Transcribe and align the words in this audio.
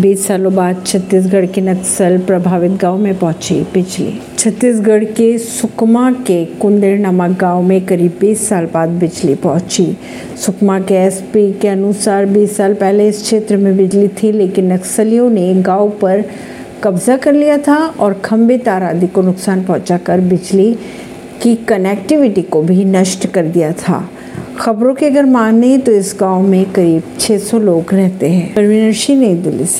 बीस 0.00 0.26
सालों 0.26 0.54
बाद 0.54 0.84
छत्तीसगढ़ 0.86 1.46
के 1.46 1.60
नक्सल 1.60 2.18
प्रभावित 2.18 2.72
गाँव 2.72 2.98
में 2.98 3.18
पहुँची 3.18 3.60
बिजली। 3.60 4.20
छत्तीसगढ़ 4.38 5.04
के 5.04 5.38
सुकमा 5.38 6.12
के 6.12 6.44
कुंदेर 6.44 6.98
नामक 6.98 7.38
गाँव 7.38 7.62
में 7.62 7.86
करीब 7.86 8.18
20 8.20 8.48
साल 8.48 8.66
बाद 8.66 8.88
बिजली 8.88 9.34
पहुँची। 9.34 9.96
सुकमा 10.46 10.80
के 10.80 10.94
एसपी 10.94 11.52
के 11.52 11.68
अनुसार 11.68 12.26
20 12.26 12.56
साल 12.56 12.74
पहले 12.74 13.08
इस 13.08 13.22
क्षेत्र 13.22 13.56
में 13.56 13.76
बिजली 13.76 14.08
थी, 14.08 14.32
लेकिन 14.32 14.72
नक्सलियों 14.72 15.30
ने 15.30 15.62
गाँव 15.62 15.90
पर 15.90 16.24
कब्जा 16.84 17.16
कर 17.16 17.32
लिया 17.32 17.58
था 17.58 17.86
और 17.86 18.14
खंबे 18.14 18.58
तार 18.58 18.82
आदि 18.82 19.06
को 19.06 19.22
नुकसान 19.22 19.64
पहुंचाकर 19.64 20.20
बिजली 20.20 20.76
की 21.42 21.56
कनेक्टिविटी 21.56 22.42
को 22.42 22.62
भी 22.62 22.84
नष्ट 22.84 23.26
कर 23.26 23.46
दिया 23.46 23.72
था। 23.72 24.10
खबरों 24.60 24.94
के 24.94 25.06
अगर 25.06 25.24
माने 25.24 25.78
तो 25.78 25.92
इस 25.92 26.16
गाँव 26.20 26.42
में 26.42 26.72
करीब 26.72 27.02
600 27.20 27.58
लोग 27.58 27.94
रहते 27.94 28.28
हैं। 28.28 28.54
परवीन 28.54 28.92
सिंह, 28.92 29.20
नई 29.20 29.34
दिल्ली 29.34 29.64
से। 29.64 29.76